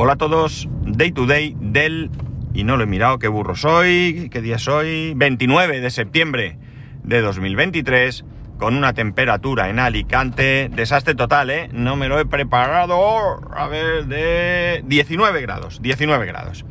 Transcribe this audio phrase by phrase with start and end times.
[0.00, 2.12] Hola a todos, Day to Day del,
[2.54, 6.56] y no lo he mirado, qué burro soy, qué día soy, 29 de septiembre
[7.02, 8.24] de 2023,
[8.60, 11.68] con una temperatura en Alicante, desastre total, ¿eh?
[11.72, 16.64] No me lo he preparado, a ver, de 19 grados, 19 grados.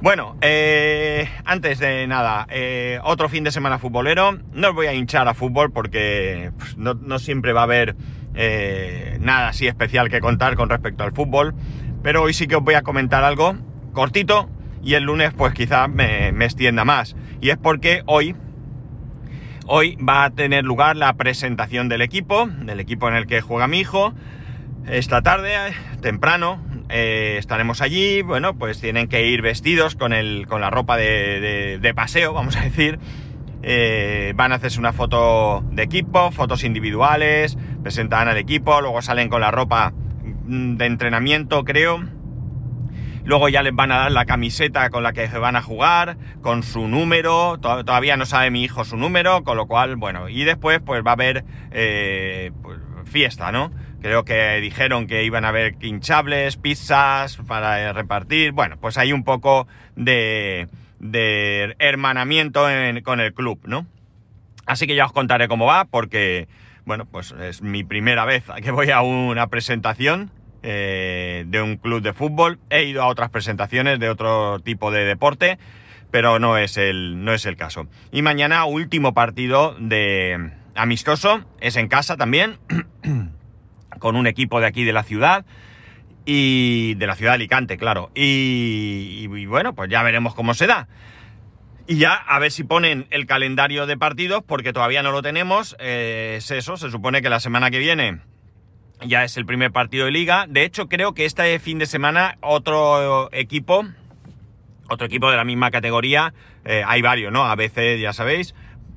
[0.00, 4.38] Bueno, eh, antes de nada, eh, otro fin de semana futbolero.
[4.54, 7.96] No os voy a hinchar a fútbol porque pues, no, siempre va a haber
[8.34, 11.54] eh, nada así especial que contar con respecto al fútbol.
[12.02, 13.56] Pero hoy sí que os voy a comentar algo
[13.92, 14.48] cortito
[14.82, 17.16] y el lunes pues quizás me, extienda más.
[17.40, 18.34] Y es porque hoy,
[19.66, 23.66] hoy va a tener lugar la presentación del equipo, del equipo en el que juega
[23.66, 24.14] mi hijo.
[24.86, 25.52] Esta tarde,
[26.00, 30.96] temprano, eh, estaremos allí, bueno, pues tienen que ir vestidos con, el, con la ropa
[30.96, 32.98] de, de, de paseo, vamos a decir.
[33.62, 39.28] Eh, van a hacerse una foto de equipo, fotos individuales, presentan al equipo, luego salen
[39.28, 39.92] con la ropa
[40.46, 42.02] de entrenamiento, creo.
[43.24, 46.16] Luego ya les van a dar la camiseta con la que se van a jugar,
[46.40, 47.58] con su número.
[47.60, 51.10] Todavía no sabe mi hijo su número, con lo cual, bueno, y después pues va
[51.10, 53.70] a haber eh, pues, fiesta, ¿no?
[54.00, 58.52] Creo que dijeron que iban a haber hinchables, pizzas para repartir.
[58.52, 63.86] Bueno, pues hay un poco de, de hermanamiento en, con el club, ¿no?
[64.64, 66.48] Así que ya os contaré cómo va, porque,
[66.84, 70.30] bueno, pues es mi primera vez que voy a una presentación
[70.62, 72.58] eh, de un club de fútbol.
[72.70, 75.58] He ido a otras presentaciones de otro tipo de deporte,
[76.10, 77.86] pero no es el, no es el caso.
[78.12, 82.58] Y mañana último partido de amistoso, es en casa también,
[83.98, 85.44] con un equipo de aquí de la ciudad
[86.24, 88.10] y de la ciudad de Alicante, claro.
[88.14, 90.88] Y, y, y, bueno, pues ya veremos cómo se da.
[91.90, 95.74] Y ya a ver si ponen el calendario de partidos, porque todavía no lo tenemos.
[95.80, 98.20] Eh, es eso, se supone que la semana que viene
[99.04, 100.46] ya es el primer partido de liga.
[100.48, 103.84] De hecho, creo que este fin de semana otro equipo,
[104.88, 106.32] otro equipo de la misma categoría,
[106.64, 107.46] eh, hay varios, ¿no?
[107.46, 108.54] A veces, ya sabéis,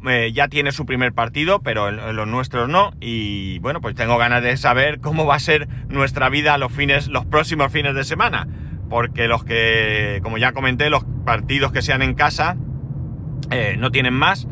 [0.07, 2.93] eh, ya tiene su primer partido, pero los nuestros no.
[3.01, 7.07] Y bueno, pues tengo ganas de saber cómo va a ser nuestra vida los fines,
[7.07, 8.47] los próximos fines de semana.
[8.87, 12.55] Porque los que, como ya comenté, los partidos que sean en casa
[13.53, 14.47] eh, no tienen más.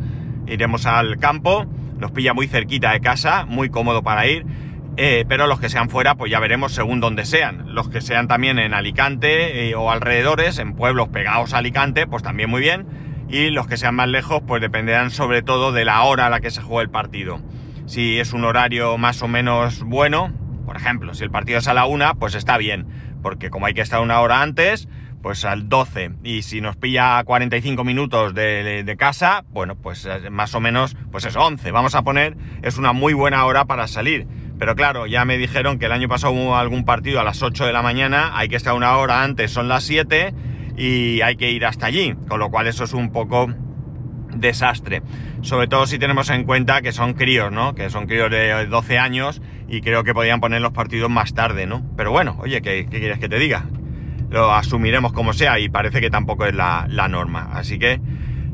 [0.47, 1.65] Iremos al campo,
[1.97, 4.45] nos pilla muy cerquita de casa, muy cómodo para ir.
[4.97, 7.73] Eh, pero los que sean fuera, pues ya veremos según donde sean.
[7.73, 12.23] Los que sean también en Alicante eh, o alrededores, en pueblos pegados a Alicante, pues
[12.23, 12.85] también muy bien
[13.31, 16.41] y los que sean más lejos pues dependerán sobre todo de la hora a la
[16.41, 17.39] que se juegue el partido.
[17.85, 20.33] Si es un horario más o menos bueno,
[20.65, 22.87] por ejemplo, si el partido es a la una, pues está bien,
[23.21, 24.87] porque como hay que estar una hora antes,
[25.21, 26.11] pues al 12.
[26.23, 31.35] Y si nos pilla 45 minutos de, casa, bueno, pues más o menos, pues es
[31.35, 31.71] 11.
[31.71, 34.27] Vamos a poner, es una muy buena hora para salir.
[34.59, 37.65] Pero claro, ya me dijeron que el año pasado hubo algún partido a las 8
[37.65, 40.33] de la mañana, hay que estar una hora antes, son las 7
[40.77, 43.47] y hay que ir hasta allí, con lo cual eso es un poco
[44.35, 45.01] desastre.
[45.41, 47.73] Sobre todo si tenemos en cuenta que son críos, ¿no?
[47.73, 51.65] Que son críos de 12 años y creo que podían poner los partidos más tarde,
[51.65, 51.83] ¿no?
[51.97, 53.65] Pero bueno, oye, ¿qué, qué quieres que te diga?
[54.31, 57.49] Lo asumiremos como sea y parece que tampoco es la, la, norma.
[57.53, 57.99] Así que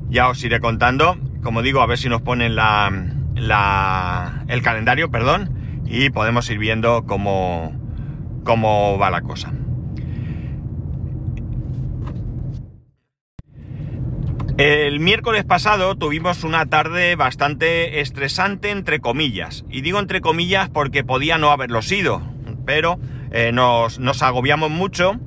[0.09, 1.17] ya os iré contando.
[1.43, 2.91] Como digo, a ver si nos ponen la,
[3.35, 7.73] la, el calendario, perdón, y podemos ir viendo cómo,
[8.43, 9.53] cómo va la cosa.
[14.57, 19.63] El miércoles pasado tuvimos una tarde bastante estresante, entre comillas.
[19.69, 22.23] Y digo entre comillas porque podía no haberlo sido,
[22.65, 22.97] pero
[23.29, 25.19] eh, nos, nos, agobiamos mucho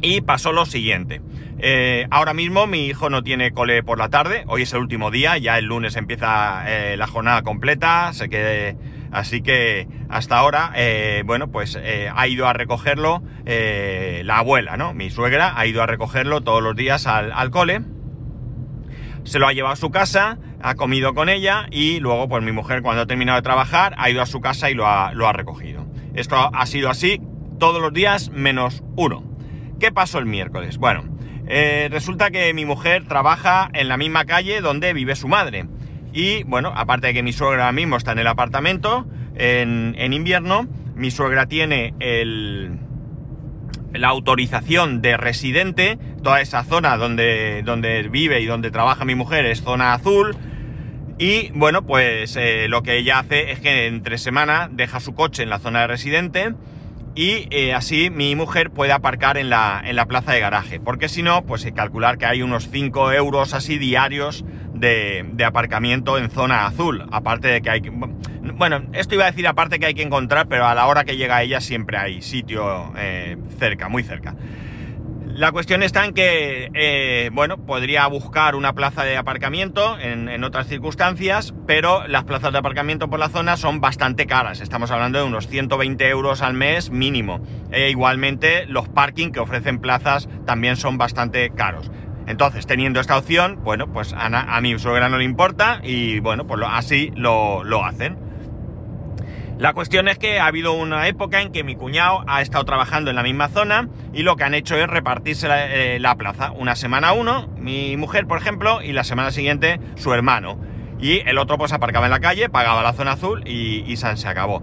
[0.00, 1.20] y pasó lo siguiente.
[1.60, 5.10] Eh, ahora mismo mi hijo no tiene cole por la tarde, hoy es el último
[5.10, 8.76] día, ya el lunes empieza eh, la jornada completa, sé que,
[9.10, 14.94] así que hasta ahora, eh, bueno, pues ha ido a recogerlo la abuela, ¿no?
[14.94, 17.82] Mi suegra ha ido a recogerlo todos los días al, cole
[19.24, 22.52] se lo ha llevado a su casa, ha comido con ella y luego pues mi
[22.52, 25.86] mujer cuando ha terminado de trabajar ha ido a su casa y lo ha recogido.
[26.14, 27.20] Esto ha sido así
[27.58, 29.27] todos los días menos uno.
[29.80, 30.78] ¿Qué pasó el miércoles?
[30.78, 31.04] Bueno,
[31.46, 35.66] eh, resulta que mi mujer trabaja en la misma calle donde vive su madre.
[36.12, 40.12] Y bueno, aparte de que mi suegra ahora mismo está en el apartamento en, en
[40.12, 40.66] invierno,
[40.96, 42.78] mi suegra tiene el,
[43.92, 49.46] la autorización de residente, toda esa zona donde, donde vive y donde trabaja mi mujer
[49.46, 50.36] es zona azul.
[51.18, 55.42] Y bueno, pues eh, lo que ella hace es que entre semana deja su coche
[55.42, 56.54] en la zona de residente
[57.14, 60.80] y eh, así mi mujer puede aparcar en la, en la plaza de garaje.
[60.80, 64.44] Porque si no, pues calcular que hay unos 5 euros así diarios
[64.74, 67.04] de, de, aparcamiento en zona azul.
[67.10, 67.90] Aparte de que hay que...
[67.90, 71.16] Bueno, esto iba a decir aparte que hay que encontrar, pero a la hora que
[71.16, 74.34] llega ella siempre hay sitio eh, cerca, muy cerca.
[75.38, 80.66] La cuestión está en que, eh, bueno, podría buscar una plaza de aparcamiento en, otras
[80.66, 84.60] circunstancias, pero las plazas de aparcamiento por la zona son bastante caras.
[84.60, 87.40] Estamos hablando de unos 120 euros al mes mínimo.
[87.70, 91.88] E igualmente, los parking que ofrecen plazas también son bastante caros.
[92.26, 96.48] Entonces, teniendo esta opción, bueno, pues a, a mi suegra no le importa y, bueno,
[96.48, 98.27] pues así lo, lo hacen.
[99.58, 103.10] La cuestión es que ha habido una época en que mi cuñado ha estado trabajando
[103.10, 106.52] en la misma zona y lo que han hecho es repartirse la, eh, la, plaza.
[106.52, 110.60] Una semana uno, mi mujer, por ejemplo, y la semana siguiente su hermano.
[111.00, 114.16] Y el otro pues aparcaba en la calle, pagaba la zona azul y, y se,
[114.16, 114.62] se acabó.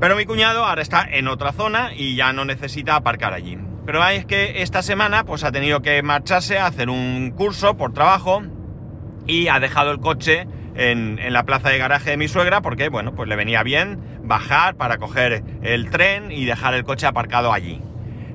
[0.00, 3.58] Pero mi cuñado ahora está en otra zona y ya no necesita aparcar allí.
[3.84, 7.92] Pero es que esta semana pues ha tenido que marcharse a hacer un curso por
[7.92, 8.42] trabajo
[9.26, 13.14] y ha dejado el coche en, la plaza de garaje de mi suegra porque, bueno,
[13.14, 17.80] pues le venía bien bajar para coger el tren y dejar el coche aparcado allí.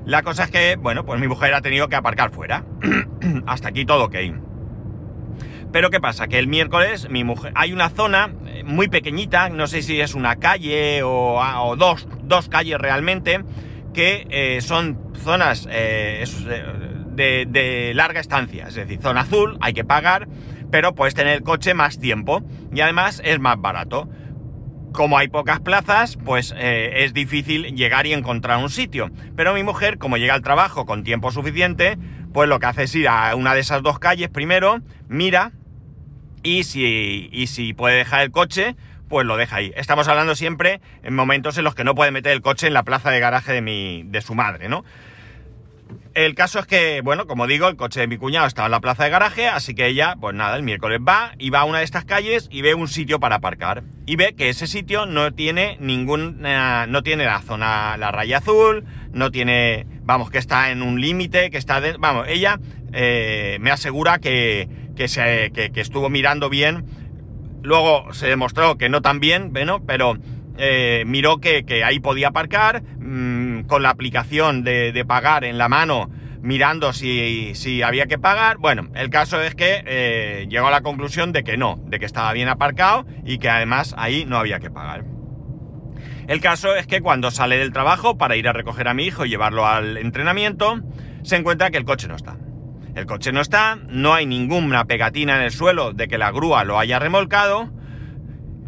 [0.04, 2.64] La cosa es que, bueno, pues mi mujer ha tenido que aparcar fuera.
[3.46, 4.16] Hasta aquí todo ok.
[5.72, 6.26] Pero ¿qué pasa?
[6.28, 7.52] Que el miércoles mi mujer...
[7.54, 8.30] Hay una zona
[8.64, 13.42] muy pequeñita, no sé si es una calle o, o dos, dos, calles realmente,
[13.94, 16.24] que eh, son zonas eh,
[17.14, 18.68] de, de larga estancia.
[18.68, 20.28] Es decir, zona azul, hay que pagar
[20.72, 22.42] pero puedes tener el coche más tiempo
[22.74, 24.08] y además es más barato.
[24.92, 29.10] Como hay pocas plazas, pues eh, es difícil llegar y encontrar un sitio.
[29.36, 31.98] Pero mi mujer, como llega al trabajo con tiempo suficiente,
[32.32, 35.52] pues lo que hace es ir a una de esas dos calles primero, mira
[36.42, 38.74] y si, y si puede dejar el coche,
[39.08, 39.72] pues lo deja ahí.
[39.76, 42.82] Estamos hablando siempre en momentos en los que no puede meter el coche en la
[42.82, 44.84] plaza de garaje de, mi, de su madre, ¿no?
[46.14, 48.80] El caso es que, bueno, como digo, el coche de mi cuñado estaba en la
[48.80, 51.78] plaza de garaje, así que ella, pues nada, el miércoles va y va a una
[51.78, 53.82] de estas calles y ve un sitio para aparcar.
[54.04, 58.84] Y ve que ese sitio no tiene ningún, no tiene la zona, la raya azul,
[59.12, 62.58] no tiene, vamos, que está en un límite, que está, de, vamos, ella
[62.92, 66.84] eh, me asegura que, que, se, que, que estuvo mirando bien.
[67.62, 70.18] Luego se demostró que no tan bien, bueno, pero
[70.64, 75.68] eh, miró que, ahí podía aparcar, mmm, con la aplicación de, de, pagar en la
[75.68, 76.08] mano,
[76.40, 78.58] mirando si, si, había que pagar.
[78.58, 82.06] Bueno, el caso es que eh, llegó a la conclusión de que no, de que
[82.06, 85.04] estaba bien aparcado y que además ahí no había que pagar.
[86.28, 89.24] El caso es que cuando sale del trabajo para ir a recoger a mi hijo
[89.26, 90.80] y llevarlo al entrenamiento,
[91.24, 92.36] se encuentra que el coche no está.
[92.94, 96.62] El coche no está, no hay ninguna pegatina en el suelo de que la grúa
[96.62, 97.72] lo haya remolcado,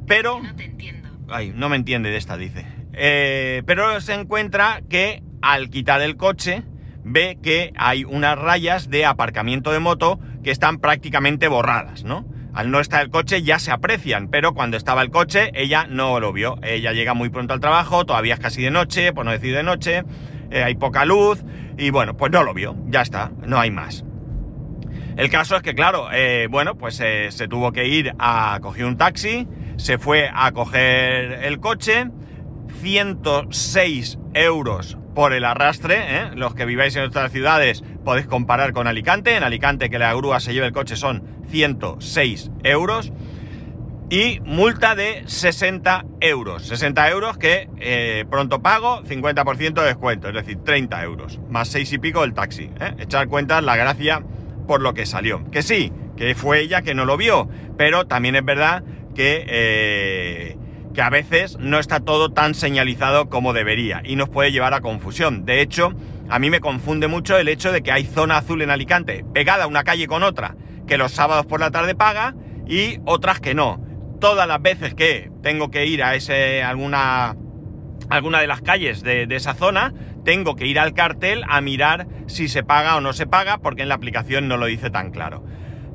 [0.08, 0.42] pero...
[0.42, 1.03] No te entiendo.
[1.54, 2.66] No me entiende de esta, dice.
[2.92, 6.62] Eh, pero se encuentra que al quitar el coche
[7.04, 12.26] ve que hay unas rayas de aparcamiento de moto que están prácticamente borradas, ¿no?
[12.54, 16.20] Al no estar el coche ya se aprecian, pero cuando estaba el coche ella no
[16.20, 16.56] lo vio.
[16.62, 19.64] Ella llega muy pronto al trabajo, todavía es casi de noche, por no decir de
[19.64, 20.04] noche,
[20.50, 21.42] eh, hay poca luz
[21.76, 24.04] y bueno, pues no lo vio, ya está, no hay más.
[25.16, 28.96] El caso es que, claro, eh, bueno, pues se tuvo que ir a coger un
[28.96, 32.10] taxi, se fue a coger el coche,
[32.80, 36.30] 106 euros por el arrastre, ¿eh?
[36.34, 40.40] los que viváis en otras ciudades podéis comparar con Alicante, en Alicante que la grúa
[40.40, 43.12] se lleve el coche son 106 euros,
[44.10, 50.34] y multa de 60 euros, 60 euros que eh, pronto pago, 50% de descuento, es
[50.34, 52.94] decir, 30 euros, más 6 y pico del taxi, ¿eh?
[52.98, 54.22] echar cuentas la gracia
[54.66, 58.36] por lo que salió, que sí, que fue ella que no lo vio, pero también
[58.36, 58.84] es verdad
[59.14, 60.56] que, eh,
[60.92, 64.80] que a veces no está todo tan señalizado como debería y nos puede llevar a
[64.80, 65.44] confusión.
[65.44, 65.92] De hecho,
[66.28, 69.66] a mí me confunde mucho el hecho de que hay zona azul en Alicante, pegada
[69.66, 70.56] una calle con otra,
[70.86, 72.34] que los sábados por la tarde paga
[72.66, 73.84] y otras que no.
[74.20, 77.36] Todas las veces que tengo que ir a ese, alguna,
[78.08, 79.92] alguna de las calles de, de esa zona,
[80.24, 83.82] tengo que ir al cartel a mirar si se paga o no se paga, porque
[83.82, 85.44] en la aplicación no lo dice tan claro.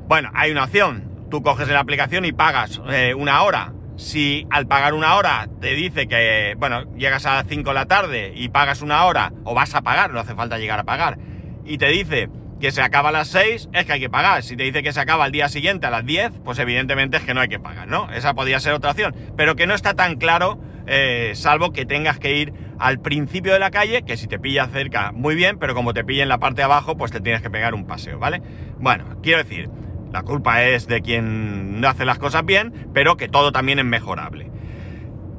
[0.06, 3.72] Bueno, hay una opción, tú coges la aplicación y pagas eh, una hora.
[3.96, 7.86] Si al pagar una hora te dice que, bueno, llegas a las 5 de la
[7.86, 11.18] tarde y pagas una hora, o vas a pagar, no hace falta llegar a pagar,
[11.64, 14.42] y te dice que se acaba a las 6, es que hay que pagar.
[14.42, 17.24] Si te dice que se acaba al día siguiente a las 10, pues evidentemente es
[17.24, 18.10] que no hay que pagar, ¿no?
[18.12, 22.18] Esa podría ser otra opción, pero que no está tan claro, eh, salvo que tengas
[22.18, 25.74] que ir al principio de la calle, que si te pilla cerca, muy bien, pero
[25.74, 28.18] como te pilla en la parte de abajo, pues te tienes que pegar un paseo,
[28.18, 28.42] ¿vale?
[28.78, 29.68] Bueno, quiero decir,
[30.12, 33.84] la culpa es de quien no hace las cosas bien, pero que todo también es
[33.84, 34.50] mejorable.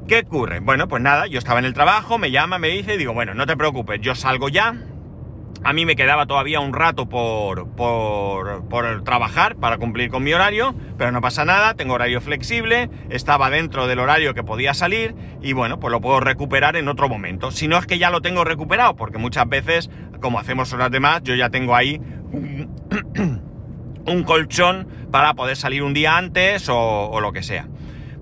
[0.08, 0.60] ¿Qué ocurre?
[0.60, 3.46] Bueno, pues nada, yo estaba en el trabajo, me llama, me dice, digo, bueno, no
[3.46, 4.74] te preocupes, yo salgo ya,
[5.64, 10.32] A mí me quedaba todavía un rato por, por, por, trabajar para cumplir con mi
[10.32, 15.14] horario, pero no pasa nada, tengo horario flexible, estaba dentro del horario que podía salir
[15.40, 17.52] y bueno, pues lo puedo recuperar en otro momento.
[17.52, 19.88] Si no es que ya lo tengo recuperado, porque muchas veces,
[20.20, 22.00] como hacemos horas de más, yo ya tengo ahí
[24.24, 27.68] colchón para poder salir un día antes o, o lo que sea.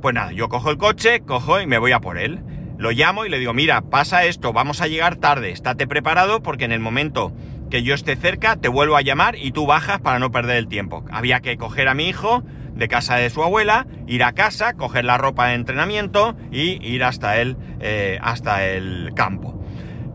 [0.01, 2.43] Pues nada, yo cojo el coche, cojo y me voy a por él
[2.81, 6.65] lo llamo y le digo, mira, pasa esto, vamos a llegar tarde, estate preparado porque
[6.65, 7.31] en el momento
[7.71, 10.67] que yo esté cerca te vuelvo a llamar y tú bajas para no perder el
[10.67, 11.05] tiempo.
[11.11, 12.43] Había que coger a mi hijo
[12.75, 17.05] de casa de su abuela, ir a casa, coger la ropa de entrenamiento y ir
[17.05, 19.63] hasta el, eh, hasta el campo.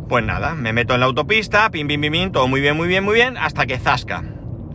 [0.09, 2.87] Pues nada, me meto en la autopista, pim, pim, pim, pim, todo muy bien, muy
[2.87, 4.23] bien, muy bien, hasta que zasca.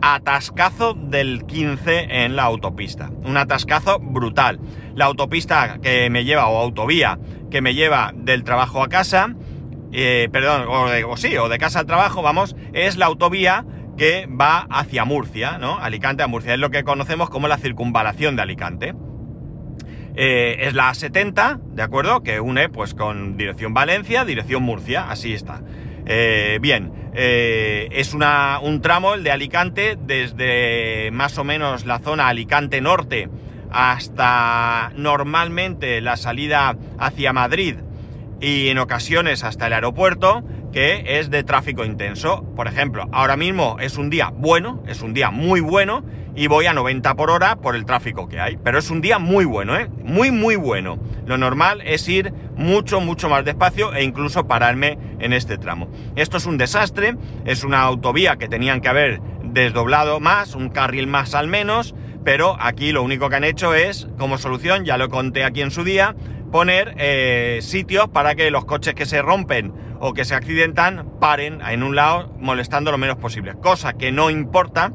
[0.01, 3.11] Atascazo del 15 en la autopista.
[3.23, 4.59] Un atascazo brutal.
[4.95, 7.19] La autopista que me lleva, o autovía,
[7.51, 9.35] que me lleva del trabajo a casa,
[9.91, 13.65] eh, perdón, o, de, sí, o de casa al trabajo, vamos, es la autovía
[13.97, 15.77] que va hacia Murcia, ¿no?
[15.77, 18.95] Alicante a Murcia, es lo que conocemos como la circunvalación de Alicante.
[20.15, 22.21] Eh, es la 70, ¿de acuerdo?
[22.23, 25.61] Que une pues con dirección Valencia, dirección Murcia, así está.
[26.13, 32.27] Eh, bien, es una, un tramo, el de Alicante, desde más o menos la zona
[32.27, 33.29] Alicante Norte,
[33.71, 37.77] hasta normalmente la salida hacia Madrid
[38.41, 42.43] y en ocasiones hasta el aeropuerto, que es de tráfico intenso.
[42.55, 46.03] Por ejemplo, ahora mismo es un día bueno, es un día muy bueno
[46.35, 48.57] y voy a 90 por hora por el tráfico que hay.
[48.57, 49.89] Pero es un día muy bueno, ¿eh?
[50.03, 50.97] Muy, muy bueno.
[51.25, 55.89] Lo normal es ir mucho, mucho más despacio e incluso pararme en este tramo.
[56.15, 61.07] Esto es un desastre, es una autovía que tenían que haber desdoblado más, un carril
[61.07, 65.09] más al menos, pero aquí lo único que han hecho es, como solución, ya lo
[65.09, 66.15] conté aquí en su día,
[66.51, 71.61] poner eh, sitios para que los coches que se rompen o que se accidentan paren
[71.61, 73.53] en un lado molestando lo menos posible.
[73.61, 74.91] Cosa que no importa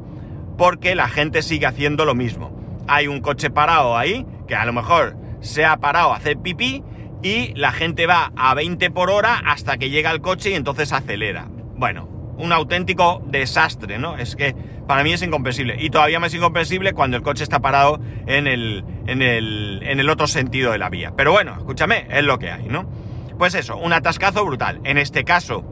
[0.57, 2.83] porque la gente sigue haciendo lo mismo.
[2.87, 6.83] Hay un coche parado ahí que a lo mejor se ha parado a hacer pipí
[7.23, 10.91] y la gente va a 20 por hora hasta que llega el coche y entonces
[10.91, 11.47] acelera.
[11.49, 14.17] Bueno, un auténtico desastre, ¿no?
[14.17, 14.55] Es que
[14.87, 15.77] para mí es incomprensible.
[15.79, 20.09] Y todavía más incomprensible cuando el coche está parado en el, en el, en el
[20.09, 21.13] otro sentido de la vía.
[21.15, 23.06] Pero bueno, escúchame, es lo que hay, ¿no?
[23.37, 24.81] Pues eso, un atascazo brutal.
[24.83, 25.63] En este caso,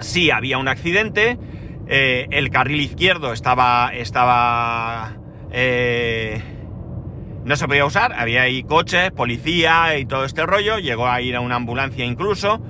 [0.00, 1.38] sí había un accidente.
[1.86, 3.90] Eh, el carril izquierdo estaba.
[3.94, 5.16] estaba.
[5.50, 6.42] Eh,
[7.44, 8.12] no se podía usar.
[8.12, 10.78] Había ahí coches, policía y todo este rollo.
[10.78, 12.60] Llegó a ir a una ambulancia incluso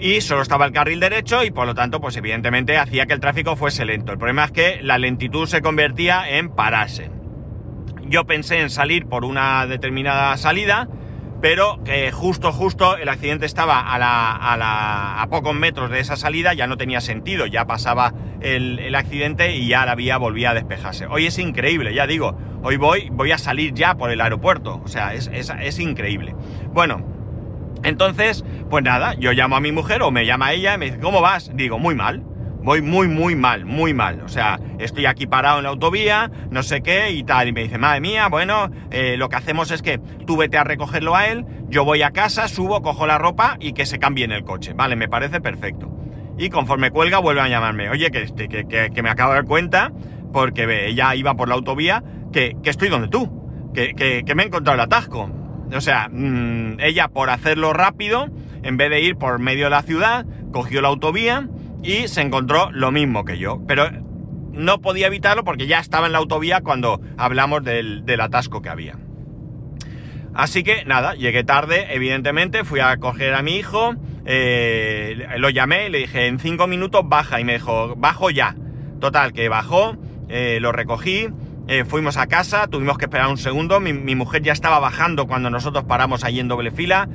[0.00, 3.20] y solo estaba el carril derecho y por lo tanto pues evidentemente hacía que el
[3.20, 4.12] tráfico fuese lento.
[4.12, 7.10] El problema es que la lentitud se convertía en pararse.
[8.06, 10.88] Yo pensé en salir por una determinada salida,
[11.40, 16.00] pero que justo justo el accidente estaba a, la, a, la, a pocos metros de
[16.00, 20.18] esa salida, ya no tenía sentido, ya pasaba el, el, accidente y ya la vía
[20.18, 21.06] volvía a despejarse.
[21.06, 24.88] Hoy es increíble, ya digo, hoy voy, voy a salir ya por el aeropuerto, o
[24.88, 26.34] sea, es, es, es increíble.
[26.72, 27.04] Bueno,
[27.84, 30.98] entonces, pues nada, yo llamo a mi mujer o me llama ella y me dice,
[30.98, 31.50] ¿cómo vas?
[31.54, 32.24] Digo, muy mal.
[32.62, 34.20] Voy muy, muy mal, muy mal.
[34.22, 37.48] O sea, estoy aquí parado en la autovía, no sé qué y tal.
[37.48, 40.64] Y me dice, madre mía, bueno, eh, lo que hacemos es que tú vete a
[40.64, 44.24] recogerlo a él, yo voy a casa, subo, cojo la ropa y que se cambie
[44.24, 44.72] en el coche.
[44.74, 45.90] Vale, me parece perfecto.
[46.36, 47.90] Y conforme cuelga, vuelve a llamarme.
[47.90, 49.92] Oye, que, que, que, que me acabo de dar cuenta,
[50.32, 54.46] porque ve, ella iba por la autovía, que, estoy donde tú, que, que me he
[54.46, 55.30] encontrado el atasco.
[55.74, 58.28] O sea, mm, ella por hacerlo rápido,
[58.62, 61.48] en vez de ir por medio de la ciudad, cogió la autovía
[61.82, 63.60] y se encontró lo mismo que yo.
[63.66, 63.90] Pero
[64.52, 68.96] no podía evitarlo porque ya estaba en la autovía cuando hablamos del, atasco que había.
[70.34, 73.94] Así que nada, llegué tarde, evidentemente, fui a coger a mi hijo,
[74.24, 78.54] eh, lo llamé y le dije, en cinco minutos baja, y me dijo, bajo ya.
[79.00, 79.96] Total, que bajó,
[80.28, 81.28] eh, lo recogí,
[81.68, 85.50] eh, fuimos a casa, tuvimos que esperar un segundo, mi, mujer ya estaba bajando cuando
[85.50, 87.08] nosotros paramos ahí en doble fila,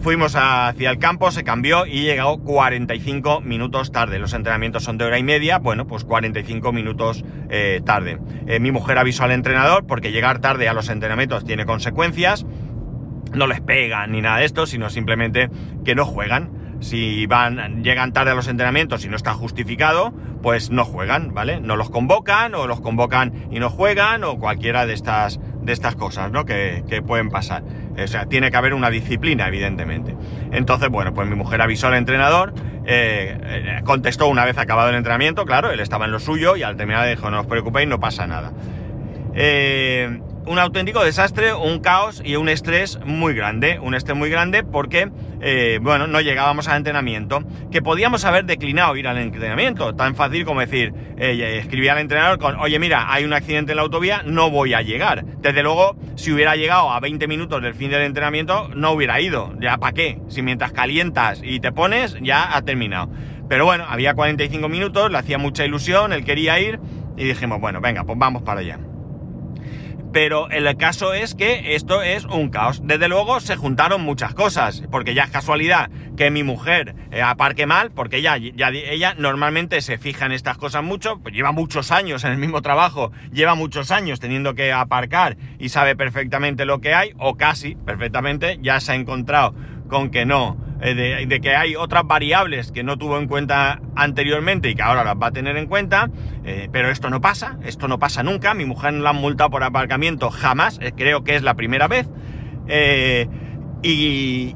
[0.00, 4.18] fuimos hacia el campo, se cambió y llegó 45 minutos tarde.
[4.18, 8.18] Los entrenamientos son de hora y media, bueno, pues 45 minutos eh, tarde.
[8.46, 12.46] Eh, mi mujer avisó al entrenador porque llegar tarde a los entrenamientos tiene consecuencias,
[13.34, 15.50] no les pegan ni nada de esto, sino simplemente
[15.84, 20.12] que no juegan si van, llegan tarde a los entrenamientos y no está justificado,
[20.42, 21.60] pues no juegan, ¿vale?
[21.60, 25.94] No los convocan, o los convocan y no juegan, o cualquiera de estas, de estas
[25.94, 26.44] cosas, ¿no?
[26.44, 27.62] Que, que pueden pasar.
[28.02, 30.16] O sea, tiene que haber una disciplina, evidentemente.
[30.50, 32.54] Entonces, bueno, pues mi mujer avisó al entrenador,
[32.86, 36.62] eh, eh, contestó una vez acabado el entrenamiento, claro, él estaba en lo suyo, y
[36.62, 38.52] al terminar dijo, no os preocupéis, no pasa nada.
[39.34, 43.78] Eh, un auténtico desastre, un caos y un estrés muy grande.
[43.80, 47.42] Un estrés muy grande porque, eh, bueno, no llegábamos al entrenamiento.
[47.70, 49.94] Que podíamos haber declinado ir al entrenamiento.
[49.94, 53.76] Tan fácil como decir, eh, escribí al entrenador con, oye, mira, hay un accidente en
[53.76, 55.24] la autovía, no voy a llegar.
[55.24, 59.54] Desde luego, si hubiera llegado a 20 minutos del fin del entrenamiento, no hubiera ido.
[59.60, 60.20] Ya, ¿para qué?
[60.28, 63.10] Si mientras calientas y te pones, ya ha terminado.
[63.48, 66.78] Pero bueno, había 45 minutos, le hacía mucha ilusión, él quería ir
[67.16, 68.78] y dijimos, bueno, venga, pues vamos para allá.
[70.12, 72.80] Pero el caso es que esto es un caos.
[72.82, 77.66] Desde luego se juntaron muchas cosas, porque ya es casualidad que mi mujer eh, aparque
[77.66, 81.90] mal, porque ella, ya, ella normalmente se fija en estas cosas mucho, pues lleva muchos
[81.90, 86.80] años en el mismo trabajo, lleva muchos años teniendo que aparcar y sabe perfectamente lo
[86.80, 89.54] que hay, o casi perfectamente, ya se ha encontrado
[89.88, 94.70] con que no, eh, de, que hay otras variables que no tuvo en cuenta anteriormente
[94.70, 96.08] y que ahora las va a tener en cuenta,
[96.44, 99.50] eh, pero esto no pasa, esto no pasa nunca, mi mujer no la han multado
[99.50, 102.06] por aparcamiento jamás, eh, creo que es la primera vez,
[103.82, 104.54] y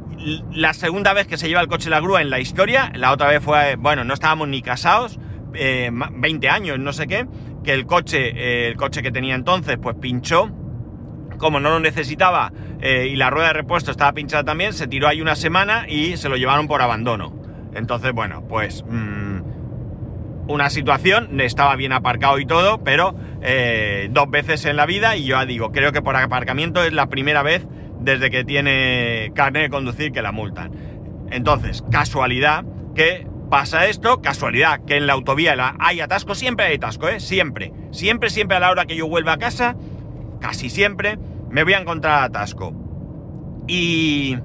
[0.52, 3.28] la segunda vez que se lleva el coche la grúa en la historia, la otra
[3.28, 5.18] vez fue, bueno, no estábamos ni casados,
[5.52, 7.26] 20 años, no sé qué,
[7.64, 10.50] que el coche, el coche que tenía entonces, pues pinchó,
[11.42, 15.08] como no lo necesitaba eh, y la rueda de repuesto estaba pinchada también, se tiró
[15.08, 17.34] ahí una semana y se lo llevaron por abandono.
[17.74, 19.40] Entonces, bueno, pues mm,
[20.46, 25.24] una situación, estaba bien aparcado y todo, pero eh, dos veces en la vida y
[25.24, 27.66] yo digo, creo que por aparcamiento es la primera vez
[27.98, 30.70] desde que tiene carne de conducir que la multan.
[31.32, 37.08] Entonces, casualidad que pasa esto, casualidad que en la autovía hay atasco, siempre hay atasco,
[37.08, 37.18] ¿eh?
[37.18, 39.74] Siempre, siempre, siempre a la hora que yo vuelva a casa,
[40.40, 41.18] casi siempre,
[41.52, 42.74] me voy a encontrar atasco.
[43.68, 44.36] Y,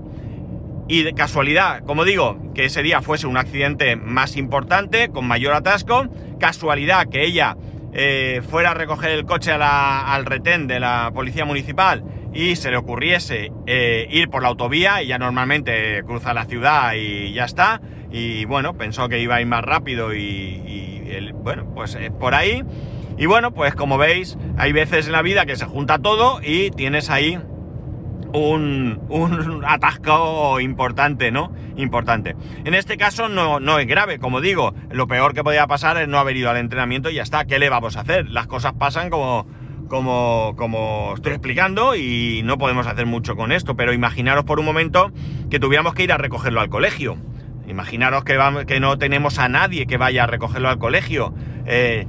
[0.88, 5.54] y de casualidad, como digo, que ese día fuese un accidente más importante, con mayor
[5.54, 6.08] atasco,
[6.40, 7.58] casualidad que ella
[7.94, 12.78] eh, fuera a recoger el coche al retén de la policía municipal y se le
[12.78, 18.46] ocurriese eh, ir por la autovía, ella normalmente cruza la ciudad y ya está, y
[18.46, 22.64] bueno, pensó que iba a ir más rápido y, bueno, pues eh, por ahí
[23.18, 26.72] y bueno, pues como veis, hay veces en la vida que se junta todo y
[26.72, 27.40] tienes ahí
[28.34, 31.52] un, un atasco importante, ¿no?
[31.76, 32.36] Importante.
[32.66, 36.08] En este caso no, no es grave, como digo, lo peor que podía pasar es
[36.08, 37.46] no haber ido al entrenamiento y ya está.
[37.46, 38.30] ¿Qué le vamos a hacer?
[38.30, 39.48] Las cosas pasan como,
[39.88, 44.66] como, como estoy explicando y no podemos hacer mucho con esto, pero imaginaros por un
[44.66, 45.12] momento
[45.50, 47.18] que tuviéramos que ir a recogerlo al colegio.
[47.68, 51.34] Imaginaros que, que no tenemos a nadie que vaya a recogerlo al colegio.
[51.66, 52.08] Eh,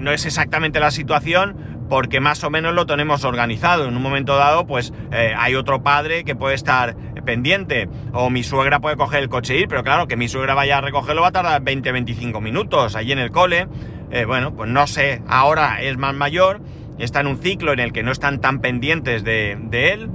[0.00, 3.88] no es exactamente la situación porque más o menos lo tenemos organizado.
[3.88, 8.42] En un momento dado, pues eh, hay otro padre que puede estar pendiente o mi
[8.42, 11.22] suegra puede coger el coche e ir, pero claro, que mi suegra vaya a recogerlo
[11.22, 13.68] va a tardar 20-25 minutos allí en el cole.
[14.10, 16.60] Eh, bueno, pues no sé, ahora es más mayor,
[16.98, 20.10] está en un ciclo en el que no están tan pendientes de, de él.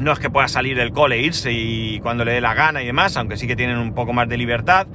[0.00, 2.86] No es que pueda salir del cole, irse y cuando le dé la gana y
[2.86, 4.88] demás, aunque sí que tienen un poco más de libertad.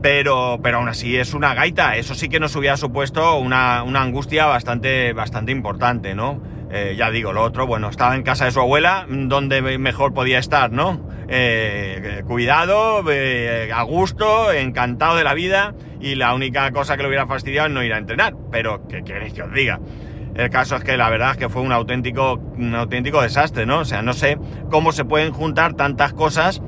[0.00, 1.96] Pero, pero aún así es una gaita.
[1.96, 6.40] Eso sí que nos hubiera supuesto una, angustia bastante, bastante importante, ¿no?
[6.70, 10.38] Eh, ya digo, lo otro, bueno, estaba en casa de su abuela, donde mejor podía
[10.38, 11.00] estar, ¿no?
[11.28, 17.08] Eh, cuidado, eh, a gusto, encantado de la vida, y la única cosa que le
[17.08, 18.34] hubiera fastidiado es no ir a entrenar.
[18.52, 19.80] Pero, ¿qué queréis que os diga?
[20.34, 23.80] El caso es que la verdad es que fue un auténtico, un auténtico desastre, ¿no?
[23.80, 24.38] O sea, no sé
[24.70, 26.62] cómo se pueden juntar tantas cosas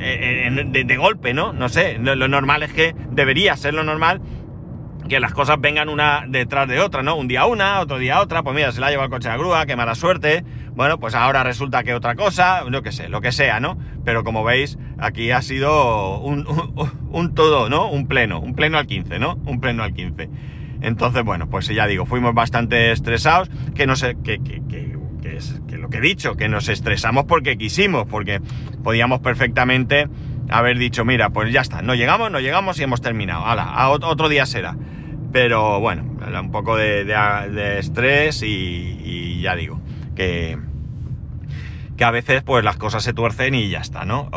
[0.00, 1.52] de, golpe, ¿no?
[1.52, 4.20] No sé, lo, normal es que debería ser lo normal
[5.08, 7.16] que las cosas vengan una detrás de otra, ¿no?
[7.16, 9.38] Un día una, otro día otra, pues mira, se la lleva el coche a la
[9.38, 13.20] grúa, qué mala suerte, bueno, pues ahora resulta que otra cosa, no que sé, lo
[13.20, 13.76] que sea, ¿no?
[14.04, 16.46] Pero como veis, aquí ha sido un,
[17.10, 17.90] un, todo, ¿no?
[17.90, 19.34] Un pleno, un pleno al 15, ¿no?
[19.46, 20.30] Un pleno al 15.
[20.80, 25.36] Entonces, bueno, pues ya digo, fuimos bastante estresados, que no sé, que, que, que que
[25.36, 28.40] es que lo que he dicho, que nos estresamos porque quisimos, porque
[28.82, 30.08] podíamos perfectamente
[30.50, 34.28] haber dicho, mira, pues ya está, no llegamos, no llegamos y hemos terminado, a otro
[34.28, 34.76] día será.
[35.32, 36.02] Pero bueno,
[36.40, 39.80] un poco de, estrés y, ya digo,
[40.16, 40.58] que,
[41.96, 44.28] que a veces pues las cosas se tuercen y ya está, ¿no?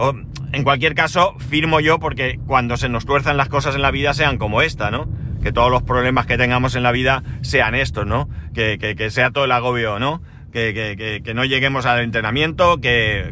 [0.51, 4.13] en cualquier caso, firmo yo porque cuando se nos tuerzan las cosas en la vida
[4.13, 5.09] sean como esta, ¿no?
[5.41, 8.29] Que todos los problemas que tengamos en la vida sean estos, ¿no?
[8.53, 10.21] Que, que, que sea todo el agobio, ¿no?
[10.53, 13.25] Que, no lleguemos al entrenamiento, que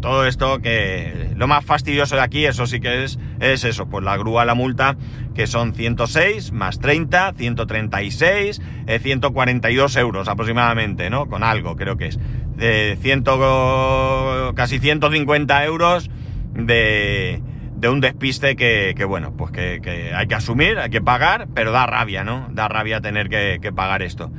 [0.00, 4.04] todo esto, que lo más fastidioso de aquí, eso sí que es, es eso, pues
[4.04, 4.96] la grúa, la multa,
[5.34, 8.60] que son 106 más 30, 136,
[9.00, 11.26] 142 euros aproximadamente, ¿no?
[11.26, 12.18] Con algo, creo que es.
[12.56, 16.10] De ciento, casi 150 euros
[16.54, 17.42] de,
[17.76, 21.72] de un despiste que, que bueno, pues que, hay que asumir, hay que pagar, pero
[21.72, 22.48] da rabia, ¿no?
[22.50, 24.30] Da rabia tener que, que pagar esto.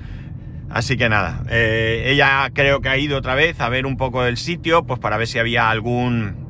[0.70, 4.26] Así que nada, eh, ella creo que ha ido otra vez a ver un poco
[4.26, 6.48] el sitio, pues para ver si había algún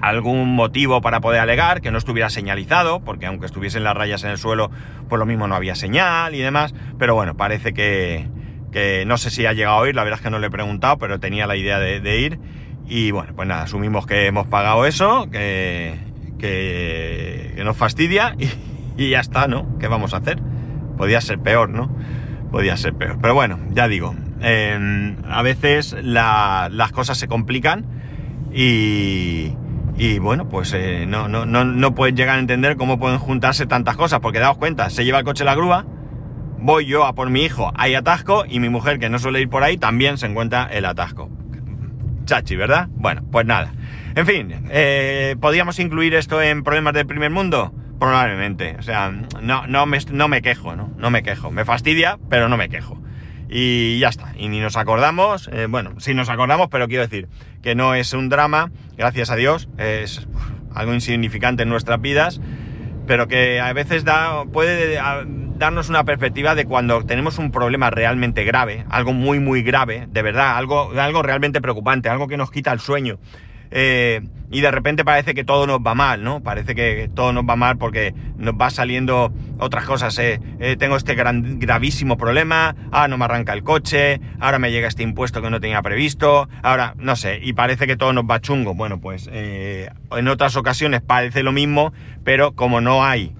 [0.00, 4.30] algún motivo para poder alegar, que no estuviera señalizado, porque aunque estuviesen las rayas en
[4.30, 4.70] el suelo,
[5.08, 8.28] pues lo mismo no había señal y demás, pero bueno, parece que,
[8.72, 10.50] que no sé si ha llegado a ir, la verdad es que no le he
[10.50, 12.38] preguntado, pero tenía la idea de, ir,
[12.86, 15.98] y bueno, pues nada, asumimos que hemos pagado eso, que,
[16.38, 18.48] que, nos fastidia, y,
[18.96, 19.78] y ya está, ¿no?
[19.78, 20.40] ¿Qué vamos a hacer?
[20.96, 21.94] Podía ser peor, ¿no?
[22.50, 23.18] Podía ser peor.
[23.20, 27.84] Pero bueno, ya digo, em, a veces las cosas se complican
[28.52, 29.52] y,
[29.96, 33.66] y bueno, pues eh, no, no, no, no pueden llegar a entender cómo pueden juntarse
[33.66, 35.86] tantas cosas, porque daos cuenta, se lleva el coche la grúa,
[36.58, 39.48] voy yo a por mi hijo, hay atasco, y mi mujer, que no suele ir
[39.48, 41.30] por ahí, también se encuentra el atasco.
[42.24, 42.88] Chachi, ¿verdad?
[42.92, 43.72] Bueno, pues nada.
[44.14, 47.72] En fin, eh, ¿podríamos incluir esto en problemas del primer mundo?
[48.00, 48.76] Probablemente.
[48.78, 50.90] O sea, no, no, me, no me quejo, ¿no?
[50.96, 51.50] No me quejo.
[51.50, 52.98] Me fastidia, pero no me quejo.
[53.50, 54.32] Y ya está.
[54.36, 55.50] Y ni nos acordamos.
[55.52, 57.28] Eh, bueno, sí nos acordamos, pero quiero decir
[57.62, 59.68] que no es un drama, gracias a Dios.
[59.76, 60.26] Es
[60.74, 62.40] algo insignificante en nuestras vidas,
[63.06, 64.98] pero que a veces da, puede
[65.58, 70.22] darnos una perspectiva de cuando tenemos un problema realmente grave, algo muy, muy grave, de
[70.22, 73.18] verdad, algo, algo realmente preocupante, algo que nos quita el sueño
[73.70, 76.42] eh, y de repente parece que todo nos va mal, ¿no?
[76.42, 80.18] Parece que todo nos va mal porque nos va saliendo otras cosas.
[80.18, 84.72] Eh, eh, tengo este gran, gravísimo problema, ahora no me arranca el coche, ahora me
[84.72, 88.24] llega este impuesto que no tenía previsto, ahora no sé, y parece que todo nos
[88.24, 88.74] va chungo.
[88.74, 91.92] Bueno, pues en otras ocasiones parece lo mismo,
[92.24, 93.34] pero como no hay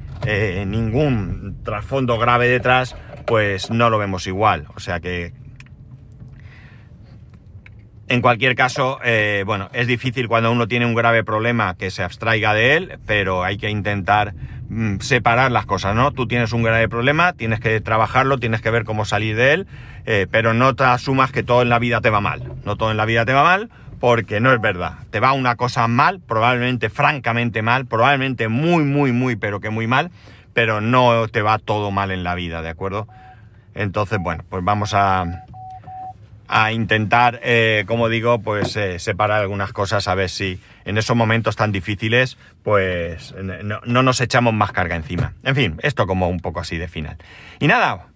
[0.66, 2.94] ningún trasfondo grave detrás,
[3.26, 4.66] pues no lo vemos igual.
[4.76, 5.32] O sea que
[8.10, 12.02] en cualquier caso, eh, bueno, es difícil cuando uno tiene un grave problema que se
[12.02, 14.34] abstraiga de él, pero hay que intentar
[14.68, 16.10] mm, separar las cosas, ¿no?
[16.10, 19.66] Tú tienes un grave problema, tienes que trabajarlo, tienes que ver cómo salir de él,
[20.06, 22.42] eh, pero no te asumas que todo en la vida te va mal.
[22.64, 23.70] No todo en la vida te va mal,
[24.00, 24.94] porque no es verdad.
[25.10, 29.86] Te va una cosa mal, probablemente francamente mal, probablemente muy, muy, muy, pero que muy
[29.86, 30.10] mal,
[30.52, 33.06] pero no te va todo mal en la vida, ¿de acuerdo?
[33.76, 35.44] Entonces, bueno, pues vamos a,
[36.50, 41.16] a intentar, eh, como digo, pues eh, separar algunas cosas a ver si en esos
[41.16, 45.32] momentos tan difíciles, pues no, nos echamos más carga encima.
[45.44, 47.16] En fin, esto como un poco así de final.
[47.60, 48.08] Y nada,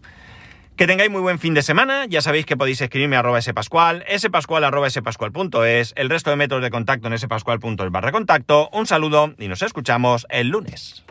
[0.77, 2.07] que tengáis muy buen fin de semana.
[2.07, 6.65] Ya sabéis que podéis escribirme a arroba spascual, spascual arroba spascual.es, el resto de métodos
[6.65, 8.69] de contacto en spascual.es barra contacto.
[8.73, 11.05] Un saludo y nos escuchamos el lunes.